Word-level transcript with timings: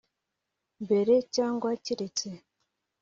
Mbere 0.83 1.13
cyangwa 1.35 1.67
keretse 1.85 2.27